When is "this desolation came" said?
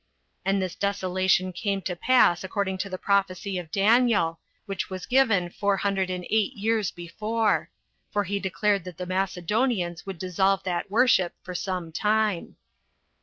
0.59-1.79